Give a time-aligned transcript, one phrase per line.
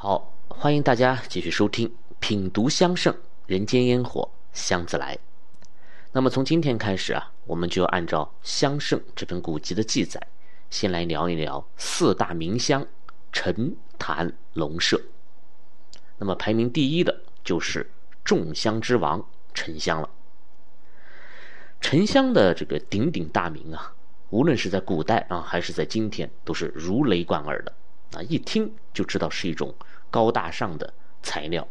[0.00, 1.88] 好，欢迎大家继续收听
[2.20, 3.12] 《品读香盛
[3.48, 5.16] 人间烟火香自来》。
[6.12, 10.24] 那么从今天开始啊，我们就按照香盛这本古籍的记载，
[10.70, 12.86] 先来聊一聊四大名香
[13.32, 15.02] 陈坛龙麝。
[16.18, 17.90] 那么排名第一的就是
[18.22, 20.08] 众香之王沉香了。
[21.80, 23.96] 沉香的这个鼎鼎大名啊，
[24.30, 27.72] 无论是在古代啊，还是在今天，都是如雷贯耳的
[28.12, 29.74] 啊，一听就知道是一种
[30.10, 31.66] 高大上的材料。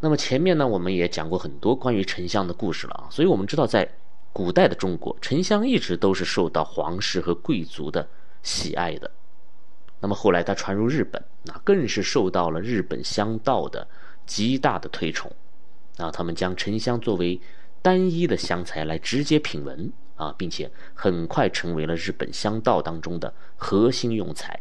[0.00, 3.90] 那么前面呢，我们也讲过很多关于沉香的故事了啊，所以我们知道，在
[4.32, 8.06] 古代的中国，沉香一直都是受到皇室和贵族的
[8.42, 9.10] 喜爱的。
[9.98, 13.88] 那么后来它传入日本，那更是受到了日本香道的
[14.26, 15.32] 极大的推崇。
[15.96, 17.40] 啊，他们将沉香作为
[17.80, 24.60] 单一的香材来直接品闻啊，并且很快成为了日本香道当中的核心用材。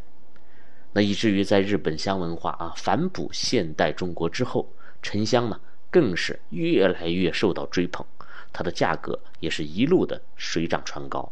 [0.95, 4.67] 那以至于在日本香文化啊反哺现代中国之后。
[5.01, 5.59] 沉香呢，
[5.91, 8.03] 更是越来越受到追捧，
[8.51, 11.31] 它的价格也是一路的水涨船高。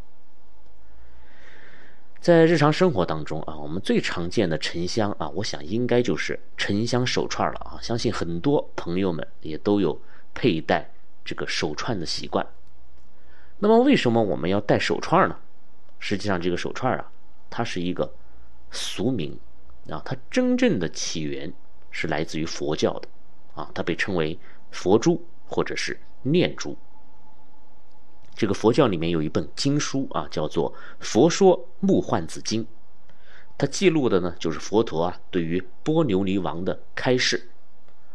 [2.20, 7.82] 在日常生活当中啊，我们最常见的沉香啊，我想应该就是沉香手串了啊。
[7.82, 10.00] 相信很多朋友们也都有
[10.34, 10.88] 佩戴
[11.24, 12.46] 这个手串的习惯。
[13.58, 15.36] 那么，为什么我们要戴手串呢？
[15.98, 17.10] 实际上，这个手串啊，
[17.50, 18.14] 它是一个
[18.70, 19.36] 俗名
[19.88, 21.52] 啊，它真正的起源
[21.90, 23.08] 是来自于佛教的。
[23.54, 24.36] 啊，它被称为
[24.72, 26.76] 佛珠或者是念珠。
[28.34, 32.64] 这个佛教里面有一本经书啊，叫做《佛说木幻子经》，
[33.56, 37.48] 它记录的呢就是佛陀啊对于波牛尼王的开示。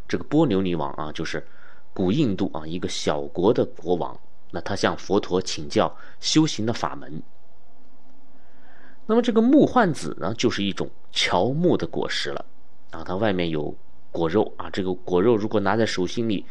[0.10, 1.48] 这个波牛尼王啊，就是
[1.94, 4.20] 古印度啊一个小国的国王，
[4.52, 7.24] 那他向佛陀请教修行的法门。
[9.06, 12.46] 那么这个木幻子呢，就是一种乔木的果实了
[12.92, 13.76] 啊，它外面有。
[14.12, 16.44] 果肉啊，这个果肉如果拿在手心里，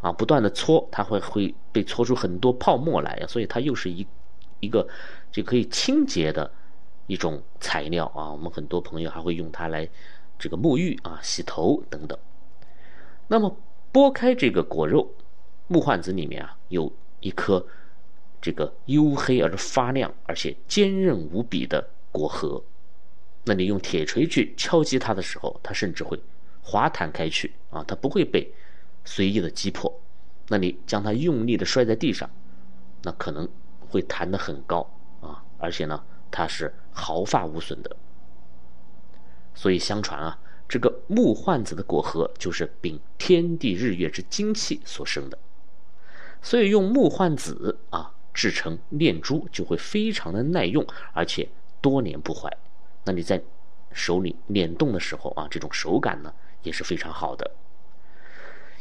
[0.00, 4.06] 啊，不断的搓，它会会被搓出很多泡沫来，所以它又是一
[4.60, 4.88] 一个
[5.30, 6.50] 这可以清洁的
[7.06, 8.32] 一种材料啊。
[8.32, 9.86] 我们很多朋友还会用它来
[10.38, 12.18] 这个沐浴啊、洗头等等。
[13.28, 13.54] 那么
[13.92, 15.06] 剥开这个果肉，
[15.68, 17.66] 木患子里面啊有一颗
[18.40, 22.64] 这个黝黑而发亮而且坚韧无比的果核，
[23.44, 26.18] 那你用铁锤去敲击它的时候，它甚至会。
[26.64, 28.54] 滑弹开去啊，它不会被
[29.04, 30.00] 随意的击破。
[30.46, 32.30] 那你将它用力的摔在地上，
[33.02, 33.48] 那可能
[33.80, 34.88] 会弹得很高
[35.20, 37.96] 啊，而且呢，它是毫发无损的。
[39.56, 40.38] 所以相传啊，
[40.68, 45.36] 这个木幻子的果核就是禀天地日月之精气所生的，
[46.40, 51.48] 所以用木幻子啊制成念珠就会非常的耐用，而且
[51.80, 52.56] 多年不坏。
[53.04, 53.42] 那你在
[53.92, 56.32] 手里捻动的时候啊，这种手感呢？
[56.62, 57.50] 也是非常好的，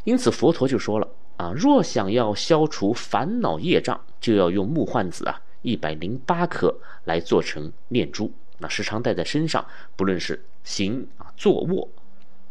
[0.03, 9.65] 因此佛陀就说了啊，若想要消除烦恼业障，就要用木幻子啊一百零八颗来做成念珠，那时常戴在身上，
[9.95, 11.89] 不论是行啊坐卧，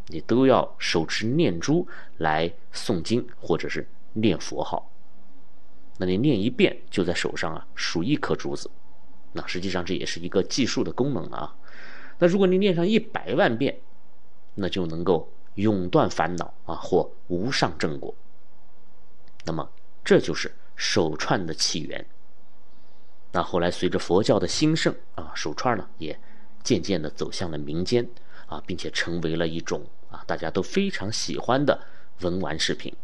[0.09, 1.86] 你都要手持念珠
[2.19, 4.91] 来诵经或者是念佛号。
[5.97, 8.69] 那你念一遍就在手上啊数一颗珠子，
[9.32, 11.54] 那实际上这也是一个计数的功能啊。
[12.20, 13.81] 那如果你念上一百万遍。
[14.56, 18.12] 那就能够永断烦恼啊，或无上正果。
[19.44, 19.70] 那么，
[20.04, 22.04] 这就是手串的起源。
[23.30, 26.19] 那后来随着佛教的兴盛啊，手串呢也
[26.64, 28.06] 渐渐的走向了民间
[28.48, 31.80] 啊，并且成为了一种啊大家都非常喜欢的
[32.20, 32.94] 文玩饰品。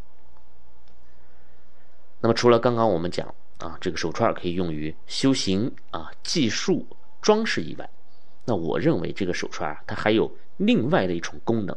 [2.20, 6.86] 那么，除了刚刚我们讲啊，这个手串可以用于修行啊、计数、
[7.22, 7.88] 装饰以外，
[8.46, 10.32] 那我认为这个手串啊，它还有。
[10.58, 11.76] 另外的一种功能，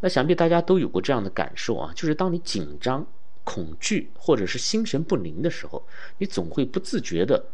[0.00, 3.06] 那想必大家都有过这样的感受啊，就是当你紧张、
[3.44, 5.86] 恐惧或者是心神不宁的时候，
[6.16, 7.44] 你总会不自觉的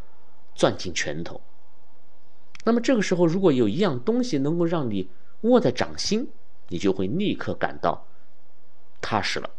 [0.54, 1.40] 攥紧拳头。
[2.64, 5.10] 那么这个时候，如果有一样东西能够让你
[5.40, 6.30] 握在掌心，
[6.68, 8.06] 你就会立刻感到
[9.00, 9.50] 踏实了，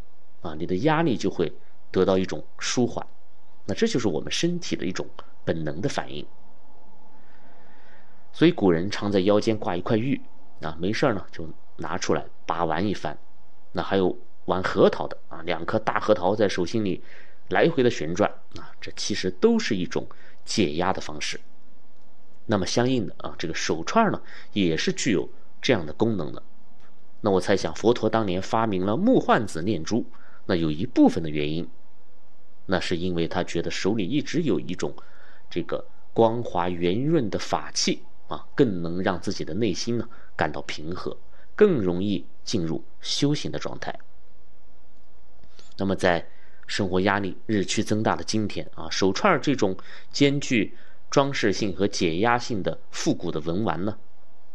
[0.42, 1.52] 啊，你的压力就会
[1.92, 3.06] 得到一种舒缓。
[3.66, 5.06] 那这就是我们身体的一种
[5.44, 6.26] 本能的反应。
[8.32, 10.22] 所以古人常在腰间挂一块玉，
[10.62, 11.48] 啊，没事呢就
[11.78, 13.18] 拿出来把玩一番。
[13.72, 17.04] 那还有玩核桃的啊，两颗大核桃在手心里
[17.50, 20.08] 来回的旋转，啊，这其实都是一种
[20.46, 21.40] 解压的方式。
[22.46, 24.22] 那么相应的啊，这个手串呢
[24.54, 25.30] 也是具有
[25.62, 26.42] 这样的功能的。
[27.22, 30.06] 那我猜想，佛陀当年发明了木幻子念珠，
[30.46, 31.70] 那有一部分的原因，
[32.66, 34.96] 那是因为他觉得手里一直有一种
[35.50, 38.04] 这个光滑圆润的法器。
[38.30, 41.18] 啊，更能让自己的内心呢感到平和，
[41.56, 44.00] 更容易进入修行的状态。
[45.78, 46.30] 那么在
[46.68, 49.76] 生活压力日趋增大的今天啊，手串这种
[50.12, 50.78] 兼具
[51.10, 53.98] 装饰性和解压性的复古的文玩呢，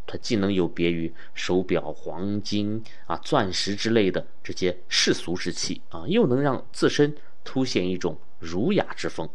[0.07, 9.29] 它既能有别于手表、黄金啊、钻石之类的这些世俗之气啊，又能让自身凸显一种儒雅之风，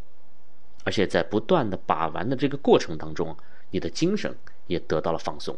[0.86, 3.36] 而且在不断的把玩的这个过程当中，
[3.72, 4.36] 你的精神
[4.68, 5.58] 也得到了放松。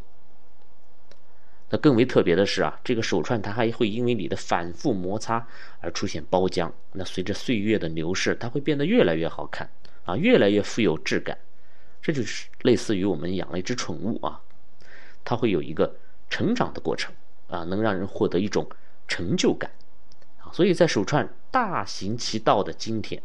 [1.69, 5.47] 那更为特别的是啊，这个手串它还会因为你的反复摩擦
[5.79, 6.69] 而出现包浆。
[6.91, 9.69] 那随着岁月的流逝，它会变得越来越好看
[10.03, 11.37] 啊，越来越富有质感。
[12.01, 14.41] 这就是类似于我们养了一只宠物啊，
[15.23, 15.95] 它会有一个
[16.29, 17.13] 成长的过程
[17.47, 18.67] 啊，能让人获得一种
[19.07, 19.71] 成就感
[20.39, 20.51] 啊。
[20.51, 23.21] 所以在手串大行其道的今天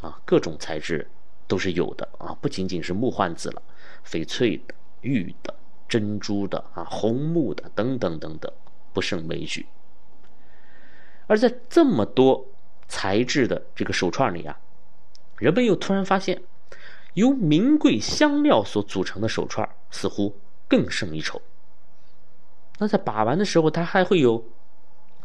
[0.00, 1.08] 啊，各种材质
[1.48, 3.62] 都是有的啊，不仅仅是木换子了，
[4.06, 5.54] 翡翠的、玉的。
[5.88, 8.50] 珍珠的啊，红木的等等等等，
[8.94, 9.66] 不胜枚举。
[11.26, 12.46] 而在这么多
[12.88, 14.58] 材质的这个手串里啊，
[15.36, 16.40] 人们又突然发现，
[17.12, 20.34] 由名贵香料所组成的手串似乎
[20.66, 21.42] 更胜一筹。
[22.78, 24.42] 那在把玩的时候，它还会有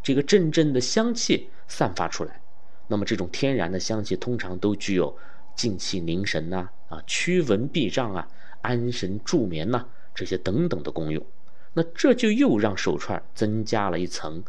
[0.02, 2.42] 这个阵阵的香气散发出来。
[2.88, 5.16] 那么这种天然的香气通常都具有
[5.56, 8.28] 静气凝神呐、啊驱蚊避障啊、
[8.68, 9.86] 安神助眠呐。
[10.14, 11.24] 这些等等的功用，
[11.74, 14.42] 那这就又让手串增加了一层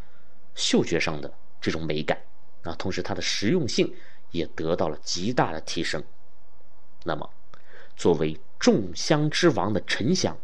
[0.55, 1.31] 嗅觉上的
[1.61, 2.17] 这种美感
[2.63, 3.93] 啊，同时它的实用性
[4.31, 6.03] 也得到了极大的提升。
[7.03, 7.29] 那么，
[7.95, 10.35] 作为众香之王的沉香，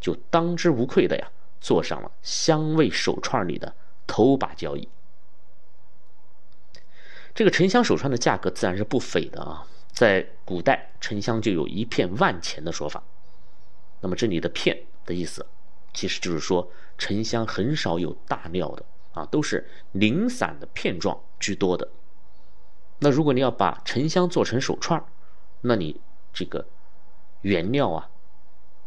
[0.00, 1.28] 就当之无愧的呀，
[1.60, 3.74] 坐上了香味手串里的
[4.06, 4.88] 头把交椅。
[7.34, 13.02] 这个沉香手串的价格自然是不菲的啊，在古代沉香就有一片万钱的说法。
[14.00, 15.44] 那么这里的“片”的意思，
[15.92, 21.88] 其实就是说沉香很少有大料的啊，都是零散的片状居多的。
[23.00, 25.04] 那如果你要把沉香做成手串
[25.60, 26.00] 那你
[26.32, 26.66] 这个
[27.40, 28.10] 原料啊，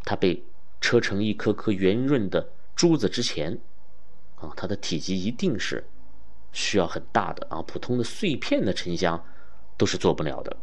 [0.04, 0.44] 它被
[0.80, 3.60] 车成一颗颗圆润的珠子之前，
[4.36, 5.86] 啊，它的体积一定是
[6.52, 9.26] 需要很大的啊，普通的碎片的沉香
[9.78, 10.56] 都是做不了的，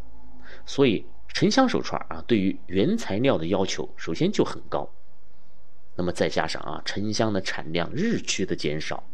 [0.64, 1.04] 所以。
[1.28, 4.90] 沉香手串啊，对于原材料的要求首先就很高，
[5.94, 9.04] 那么再加上啊，沉香的产量日趋的减少，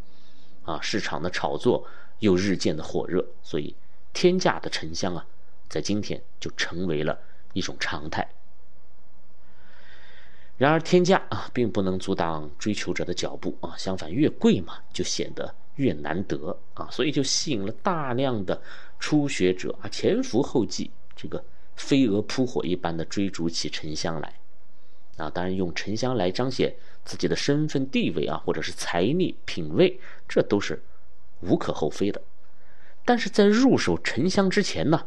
[0.65, 1.87] 啊，市场的炒作
[2.21, 3.77] 又日渐的火热，所以
[4.15, 5.27] 天价的沉香啊，
[5.69, 7.19] 在今天就成为了
[7.53, 8.27] 一种常态。
[10.57, 18.63] 然而天价啊，并不能阻挡追求者的脚步啊，相反，越贵嘛，就显得越难得啊，所以就吸引了大量的
[18.99, 21.45] 初学者啊，前赴后继，这个。
[21.77, 24.35] 飞蛾扑火一般的追逐起沉香来，
[25.17, 26.75] 啊，当然用沉香来彰显
[27.05, 30.83] 自己的身份地位啊，或者是财力品味，这都是
[31.41, 32.23] 无可厚非的。
[33.05, 35.07] 但是在入手沉香之前呢，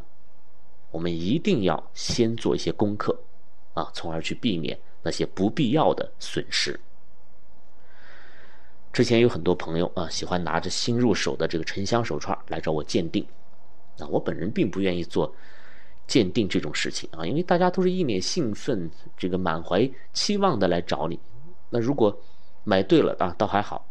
[0.92, 3.20] 我们一定要先做一些功课，
[3.74, 6.80] 啊，从而去避免那些不必要的损失。
[8.94, 13.26] 之前有很多朋友啊，喜欢拿着新入手的这个沉香手串来找我鉴定，
[14.00, 15.34] 啊，我本人并不愿意做。
[16.08, 21.20] 鉴定这种事情啊，因为大家都是一脸兴奋，这个满怀期望的来找你。
[21.70, 22.18] 那如果
[22.64, 23.86] 买对了啊，倒还好；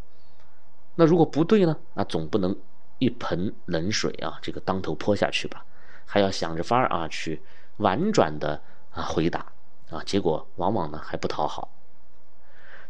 [0.94, 2.56] 那如果不对呢，那总不能
[2.98, 5.62] 一盆冷水啊，这个当头泼下去吧？
[6.06, 7.42] 还要想着法儿啊，去
[7.76, 9.52] 婉转的啊回答
[9.90, 11.70] 啊，结果往往呢还不讨好。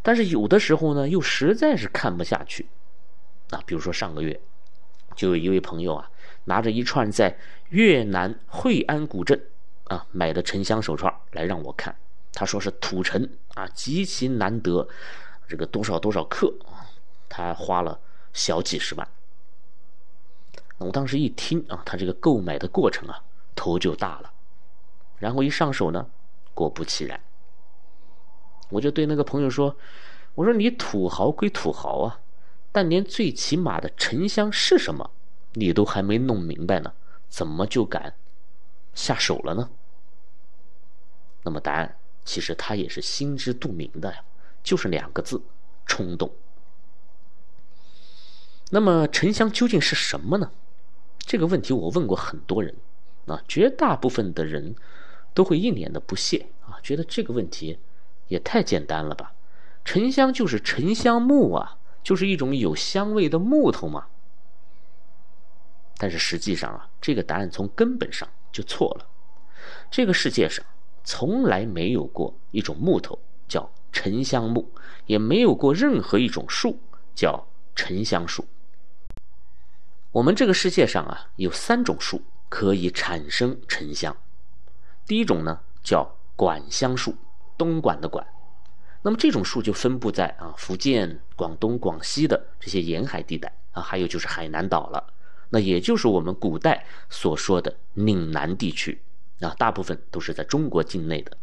[0.03, 2.69] 但是有的时候呢，又实在是看不下去
[3.51, 4.41] 啊，比如说上个月
[5.17, 6.09] 就有一位朋友啊。
[6.49, 7.37] 拿着一串在
[7.71, 9.41] 越南惠安古镇
[9.85, 11.97] 啊买的沉香手串来让我看，
[12.33, 14.89] 他说是土沉啊，极其难得，
[15.49, 16.53] 这个多少多少克，
[17.29, 17.99] 他花了
[18.33, 19.09] 小几十万。
[20.79, 23.23] 我当时一听啊，他这个购买的过程啊，
[23.55, 24.33] 头就大了，
[25.19, 26.07] 然后一上手呢，
[26.55, 27.19] 果不其然，
[28.69, 29.77] 我就对那个朋友说
[30.37, 32.21] ：“我说你土豪归土豪啊，
[32.71, 35.11] 但连最起码的沉香是什么？”
[35.55, 36.93] 你都还没弄明白呢，
[37.29, 38.15] 怎么就敢
[38.95, 39.71] 下手了呢？
[41.43, 44.25] 那么答案其实他也是心知肚明的呀，
[44.63, 45.43] 就是两个字：
[45.87, 46.33] 冲动。
[48.71, 50.51] 那么沉香究竟是什么呢？
[51.19, 52.75] 这个问题我问过很多人，
[53.27, 54.75] 啊，绝大部分的人
[55.35, 57.79] 都会一脸的不屑啊，觉得这个问题
[58.29, 59.35] 也太简单了吧？
[59.85, 64.09] 沉香就是沉香木啊，就是一种有香味的木头嘛。
[65.99, 69.07] 但是实际上啊，这个答案从根本上就错了。
[69.91, 70.65] 这个世界上
[71.05, 74.71] 从来没有过一种木头叫沉香木，
[75.07, 76.79] 也没有过任何一种树
[77.15, 78.47] 叫沉香树。
[80.13, 84.17] 我们这个世界上啊，有三种树可以产生沉香。
[85.07, 87.17] 第一种呢叫管香树，
[87.57, 88.27] 东莞的莞。
[89.03, 95.13] 那么这种树就分布在啊福建、广东、广西的这些沿海地带啊，还有就是海南岛了。
[95.51, 99.01] 那也就是我们古代所说的岭南地区
[99.41, 101.37] 啊，大部分都是在中国境内的。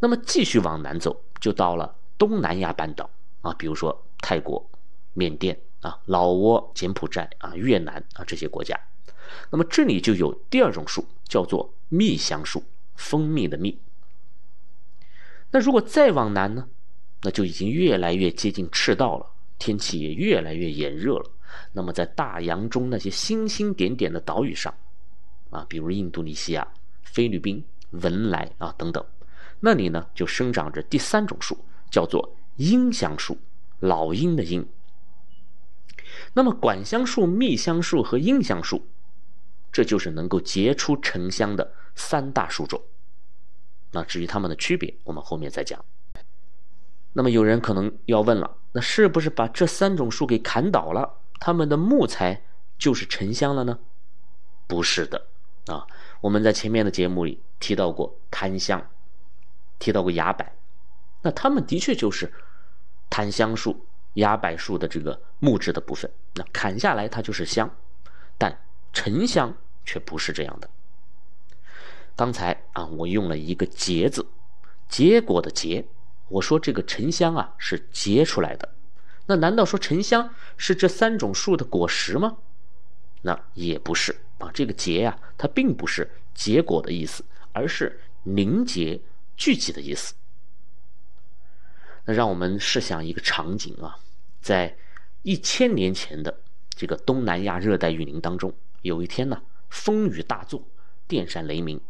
[0.00, 3.08] 那么继续往南走，就到了东南亚半岛
[3.40, 4.68] 啊，比如说泰国、
[5.14, 8.78] 缅甸啊、老挝、柬埔寨啊、越南啊这些国家。
[9.50, 12.62] 那么这里就有第二种树，叫做蜜香树，
[12.96, 13.78] 蜂蜜的蜜。
[15.52, 16.68] 那如果再往南呢，
[17.22, 19.26] 那就已经越来越接近赤道了，
[19.58, 21.30] 天气也越来越炎热了。
[21.72, 24.74] 那么在大洋中那些星星点点的岛屿上，
[25.50, 26.66] 啊，比如印度尼西亚、
[27.02, 29.04] 菲律宾、文莱啊等等，
[29.60, 31.58] 那里呢就生长着第三种树，
[31.90, 33.38] 叫做樱香树，
[33.80, 34.66] 老鹰的鹰。
[36.34, 38.86] 那么管香树、蜜香树和樱香树，
[39.70, 42.80] 这就是能够结出沉香的三大树种。
[43.90, 45.82] 那至于它们的区别，我们后面再讲。
[47.14, 51.18] 那么有人可能要问了，那是不是把这三种树给砍倒了？
[51.40, 52.42] 他们的木材
[52.78, 53.78] 就是沉香了呢？
[54.66, 55.26] 不是的
[55.66, 55.86] 啊！
[56.20, 58.90] 我们在前面的节目里提到过檀香，
[59.78, 60.46] 提到过崖柏，
[61.22, 62.32] 那他们的确就是
[63.10, 66.10] 檀香树、崖柏树的这个木质的部分。
[66.34, 67.68] 那砍下来它就是香，
[68.38, 68.56] 但
[68.92, 70.70] 沉香却不是这样的。
[72.14, 74.26] 刚才啊，我用了一个“结”字，
[74.88, 75.84] 结果的“结”，
[76.28, 78.68] 我说这个沉香啊是结出来的。
[79.32, 82.36] 那难道说沉香是这三种树的果实吗？
[83.22, 89.00] 那也不是啊，这个结呀，它并不是结果的意思，而是凝结、
[89.34, 90.12] 聚集的意思。
[92.04, 93.96] 那让我们试想一个场景啊，
[94.42, 94.76] 在
[95.22, 100.62] 一千年前的这个东南亚热带雨林当中，有一天呢，风雨大作，
[101.08, 101.80] 电闪雷鸣，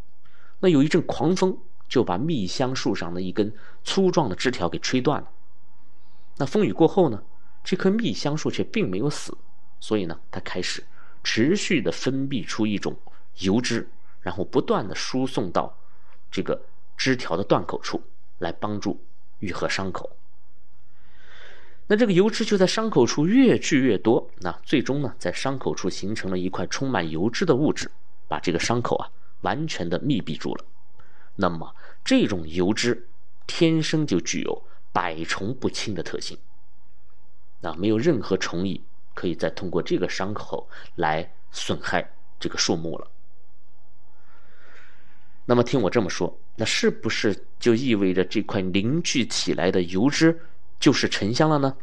[0.60, 1.58] 那有一阵狂风
[1.88, 5.28] 就把蜜香树上的一根粗壮的枝条给吹断了。
[6.36, 7.24] 那风雨过后呢？
[7.64, 9.36] 这棵蜜香树却并没有死，
[9.80, 10.84] 所以呢，它开始
[11.22, 12.96] 持续的分泌出一种
[13.38, 13.88] 油脂，
[14.20, 15.78] 然后不断的输送到
[16.30, 16.60] 这个
[16.96, 18.02] 枝条的断口处，
[18.38, 19.00] 来帮助
[19.38, 20.16] 愈合伤口。
[21.86, 27.90] 那这个油脂就在伤口处越聚越多，那最终呢，在伤口处形成了一块充满油脂的物质，
[28.28, 29.10] 把这个伤口啊
[29.42, 30.64] 完全的密闭住了。
[31.36, 33.08] 那么这种油脂
[33.46, 34.62] 天生就具有。
[34.94, 36.36] 百虫不侵的特性，
[37.62, 43.08] 那没有任何虫蚁可以再通过这个伤口来损害这个树木了。
[45.46, 50.46] 那么听我这么说，那是不是就意味着这块凝聚起来的油脂
[50.78, 51.76] 就是沉香了呢？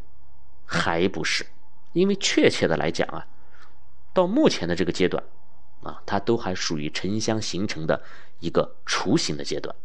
[0.66, 1.46] 还不是，
[1.94, 3.26] 因为确切的来讲啊，
[4.14, 5.24] 到目前的这个阶段，
[5.82, 8.04] 啊，它都还属于沉香形成的
[8.40, 9.76] 一个雏形的阶段。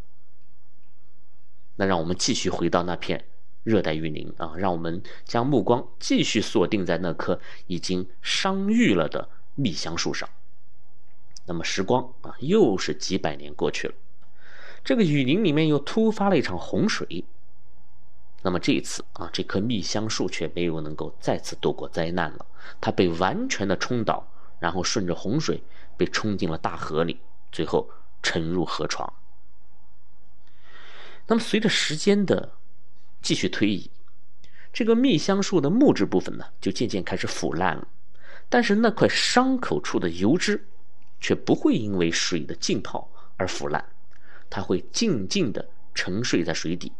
[1.76, 3.24] 那让我们继续回到那片
[3.64, 10.28] 热带雨林啊，让我们将目光继续锁定在那棵已经伤愈了的蜜香树上。
[11.46, 13.94] 那么时光啊，又是几百年过去了，
[14.84, 17.24] 这个雨林里面又突发了一场洪水。
[18.42, 22.46] 那么这一次啊，这棵蜜香树却没有能够再次躲过灾难了，
[22.80, 24.26] 它被完全的冲倒，
[24.60, 25.62] 然后顺着洪水
[25.96, 27.88] 被冲进了大河里，最后
[28.22, 29.10] 沉入河床。
[31.26, 32.52] 那么，随着时间的
[33.24, 33.90] 继续推移，
[34.70, 37.88] 这个蜜香树的木质部分呢，就渐渐开始腐烂了。
[38.50, 40.62] 但是那块伤口处的油脂，
[41.20, 43.82] 却不会因为水的浸泡而腐烂，
[44.50, 46.92] 它会静静的沉睡在水底，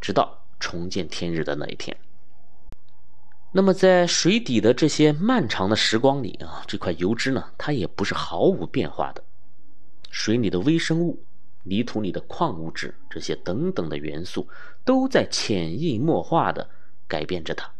[0.00, 1.94] 直到重见天日的那一天。
[3.52, 9.22] 那么，在水底的这些漫长的时光里啊，这块油脂呢，它也不是毫无变化的，
[10.10, 11.22] 水里的微生物。
[11.64, 14.48] 泥土里的矿物质，这些等等的元素，
[14.84, 16.70] 都在潜移默化的
[17.08, 17.70] 改变着它。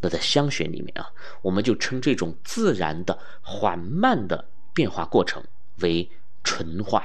[0.00, 5.42] 那在香学里面啊，我们就称这种自然的、缓慢的变化过程
[5.80, 6.08] 为
[6.42, 7.04] 纯化。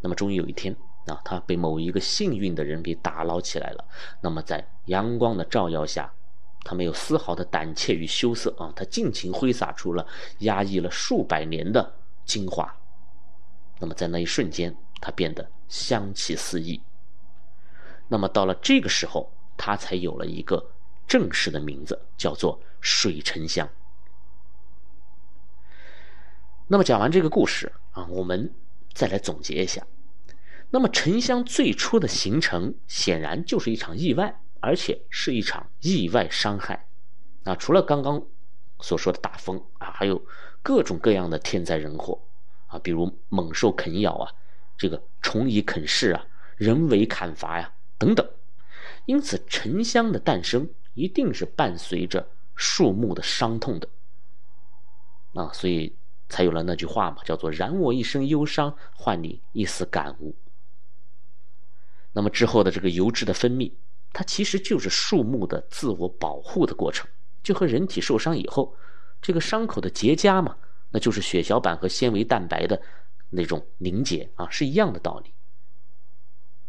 [0.00, 3.84] 那么终于有一天啊，它被某一个幸运的人给打捞起来了。
[4.20, 6.12] 那么在阳光的照耀下，
[6.64, 10.06] 它没有丝毫的胆怯与羞涩啊，它尽情挥洒出了
[10.40, 12.74] 压抑了数百年的精华。
[13.82, 16.80] 那么在那一瞬间，它变得香气四溢。
[18.06, 20.70] 那么到了这个时候，它才有了一个
[21.08, 23.68] 正式的名字，叫做水沉香。
[26.68, 28.54] 那么讲完这个故事啊，我们
[28.94, 29.84] 再来总结一下。
[30.70, 36.86] 那么沉香最初的形成显然就是一场意外，而且是一场意外伤害。
[37.42, 38.24] 啊，除了刚刚
[38.78, 40.24] 所说的大风啊，还有
[40.62, 42.22] 各种各样的天灾人祸
[42.72, 44.32] 啊，比如猛兽啃咬啊，
[44.78, 46.26] 这个虫蚁啃噬啊，
[46.56, 48.26] 人为砍伐呀等等。
[49.04, 53.88] 因此，沉香的诞生一定是伴随着树木的伤痛的。
[55.34, 55.94] 啊，所以
[56.28, 60.34] 才有了那句话嘛，叫做“燃我一生忧伤，换你一丝感悟”。
[62.14, 63.72] 那么之后的这个油脂的分泌，
[64.12, 67.08] 它其实就是树木的自我保护的过程，
[67.42, 68.76] 就和人体受伤以后，
[69.20, 70.56] 这个伤口的结痂嘛，
[70.92, 72.80] 那就是血小板和纤维蛋白的
[73.30, 75.32] 那种凝结啊，是一样的道理。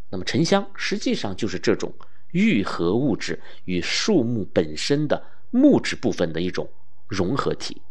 [0.10, 1.94] 那么沉香实际上就是这种
[2.32, 6.70] 愈合物质与树木本身的木质部分的一种
[7.08, 7.82] 融合体。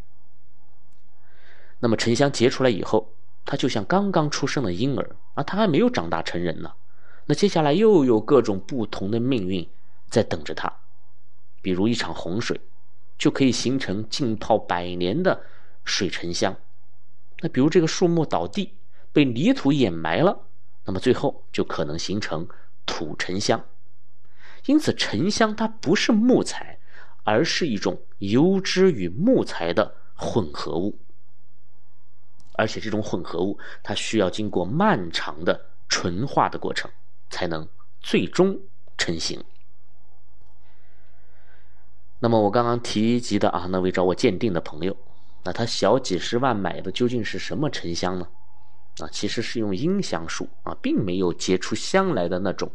[1.79, 3.13] 那么沉香结出来以后，
[3.45, 6.73] 它就像刚刚出生的婴儿啊，它还没有长大成人呢。
[7.27, 9.69] 那接下来又有各种不同的命运
[10.09, 10.73] 在等着它，
[11.61, 12.61] 比如一场洪水，
[13.19, 15.41] 就可以形成浸泡百年的
[15.85, 16.55] 水沉香；
[17.41, 18.75] 那比如这个树木倒地
[19.13, 20.47] 被泥土掩埋了，
[20.85, 22.49] 那么最后就可能形成
[22.87, 23.65] 土沉香。
[24.67, 26.79] 因此，沉香它不是木材，
[27.25, 30.99] 而是一种油脂与木材的混合物。
[32.55, 36.91] 而且这种混合物，它需要经过漫长的纯化的过程，
[37.29, 37.69] 才能
[38.01, 38.61] 最终
[38.97, 39.43] 成型。
[42.21, 44.97] 那么我刚刚提及的啊，那位找我鉴定的朋友，
[45.45, 48.29] 那他小几十万买的究竟是什么沉香呢？
[48.99, 52.71] 啊，其实是用阴香树啊，并没有结出香来的那种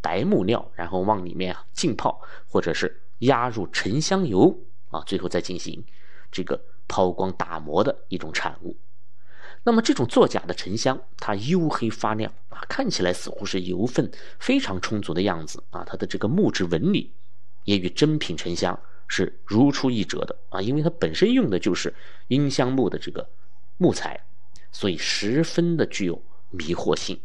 [0.00, 4.56] 白木料，然后往里面啊浸泡，或者是压入沉香油
[4.90, 5.82] 啊，最后再进行
[6.30, 8.76] 这个抛光打磨的一种产物。
[9.64, 17.12] 那么这种作假的沉香，它黝黑发亮啊，看起来似乎是油分非常充足的样子啊，它的这个木质纹理
[17.64, 18.78] 也与真品沉香
[19.14, 21.92] 是如出一辙的啊，因为它本身用的就是
[22.28, 23.28] 阴香木的这个
[23.76, 24.18] 木材，
[24.70, 27.20] 所以十分的具有迷惑性。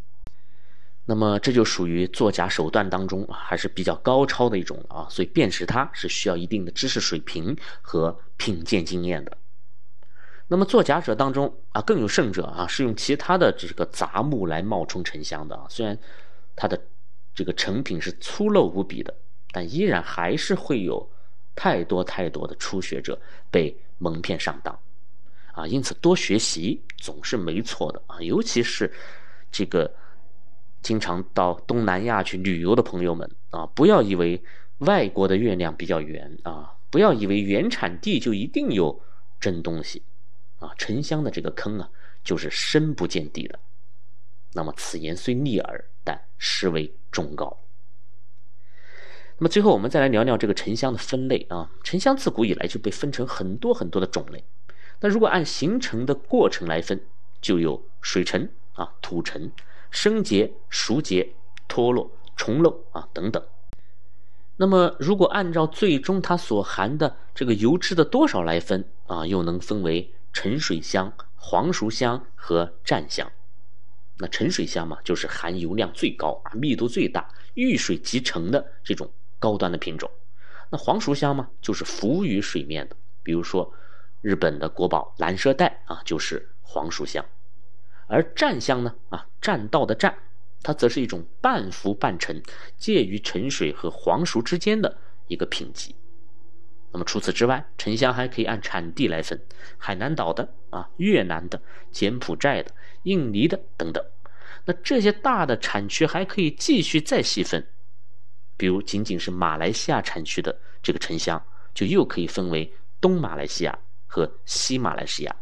[1.05, 9.37] 那么这就属于作假手段当中啊，还是比较高超的一种啊，所以辨识它是需要一定的知识水平和品鉴经验的。
[10.49, 15.65] 那么作假者当中啊，更有甚者啊，是用其他的这个杂木来冒充沉香的啊。
[15.69, 15.97] 虽然
[16.53, 16.77] 它的
[17.33, 19.15] 这个成品是粗陋无比的，
[19.53, 21.09] 但依然还是会有
[21.57, 23.19] 太多太多的初学者
[23.51, 24.79] 被蒙骗上当
[25.51, 25.67] 啊。
[25.67, 28.21] 因此，多学习总是没错的啊。
[28.21, 28.89] 尤其是
[29.51, 29.91] 这个
[30.81, 34.41] 经常到东南亚去旅游的朋友们啊，不要以为
[34.77, 39.01] 外国的月亮比较圆啊，不要以为原产地就一定有
[39.39, 40.03] 真东西。
[40.59, 41.89] 啊，沉香的这个坑啊，
[42.23, 43.59] 就是深不见底的。
[44.53, 47.55] 那么此言虽逆耳，但实为忠告。
[49.39, 51.69] 那么最后我们再来聊聊这个沉香的分类啊。
[51.83, 54.43] 沉香自古以来就被分成很多很多的种类。
[54.99, 57.01] 那如果按形成的过程来分，
[57.41, 59.51] 就有水沉啊、土沉、
[59.91, 61.33] 生结、熟结、
[61.67, 63.43] 脱落、重漏啊等等。
[64.55, 70.13] 那么如果按照最终它所含的这个油脂的多少来分啊，又能分为。
[70.33, 73.31] 沉水香、黄熟香和湛香，
[74.19, 80.09] 那沉水香嘛，就是含油量最高啊、密度最大、遇水即成的这种高端的品种。
[80.69, 83.73] 那黄熟香嘛，就是浮于水面的，比如说
[84.21, 87.23] 日本的国宝蓝蛇带啊，就是黄熟香。
[88.07, 90.15] 而湛香呢，啊，栈道的栈，
[90.63, 92.41] 它则是一种半浮半沉，
[92.77, 94.97] 介于沉水和黄熟之间的
[95.27, 95.95] 一个品级。
[96.91, 99.41] 那么除此之外，沉香还可以按产地来分，
[99.77, 102.71] 海南岛的啊、越南的、柬埔寨的、
[103.03, 104.03] 印尼的等等。
[104.65, 107.67] 那这些大的产区还可以继续再细分，
[108.57, 111.41] 比如仅仅是马来西亚产区的这个沉香，
[111.73, 115.35] 就又可以分为东马来西亚和西马来西亚。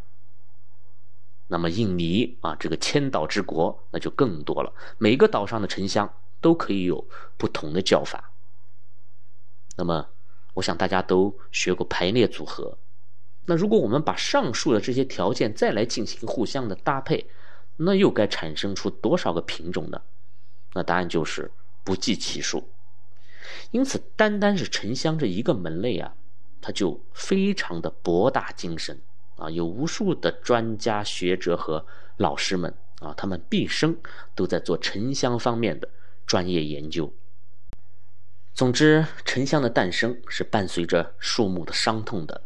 [1.48, 8.32] 那么印尼啊，这个千岛之国，那就更多了，每个岛上的沉香都可以有不同的叫法。
[9.76, 10.08] 那么。
[10.56, 12.78] 我想大家都学过排列组合，
[13.44, 17.30] 那如果我们把上述的这些条件再来进行互相的搭配，
[17.76, 20.02] 那又该产生出多少个品种呢？
[20.72, 21.52] 那答案就是
[21.84, 22.70] 不计其数。
[23.72, 26.16] 因此，单单是沉香这一个门类啊，
[26.62, 29.00] 它就非常的博大精深
[29.36, 31.86] 啊，有无数的专家学者和
[32.18, 33.98] 老师们啊，他们毕生
[34.36, 35.90] 都在做沉香方面的
[36.26, 37.14] 专业研究。
[38.54, 42.42] 总之，沉香的诞生是伴随着树木的伤痛的，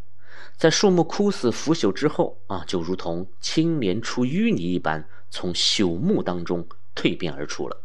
[0.58, 7.78] 在树木枯死腐朽之后啊，就如同青莲出淤泥一般，从朽木当中蜕变而出了。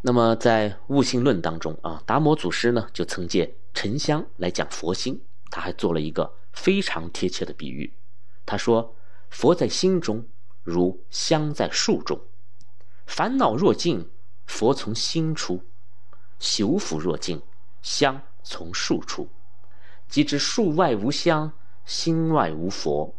[0.00, 7.92] 那么在悟性论当中啊，达摩祖师呢就曾借沉香来讲佛心，他还做了一个非常贴切的比喻。
[8.46, 8.94] 他说
[9.28, 10.24] ：“佛在心中，
[10.62, 12.20] 如香在树中。
[13.06, 14.08] 烦恼若尽，
[14.46, 15.58] 佛从心出；
[16.38, 17.42] 修福若尽，
[17.82, 19.28] 香从树出。
[20.08, 21.52] 即知树外无香，
[21.84, 23.14] 心外无佛。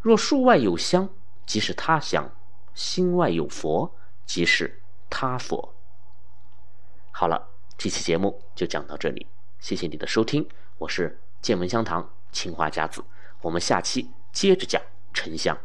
[0.00, 1.08] 若树外有香，
[1.46, 2.24] 即是他香；
[2.74, 5.73] 心外有佛，即是他佛。”
[7.16, 7.40] 好了，
[7.78, 9.24] 这期节目就讲到这里，
[9.60, 10.48] 谢谢你的收听，
[10.78, 13.04] 我是见闻香堂青花家子，
[13.40, 15.56] 我们下期接着讲沉香。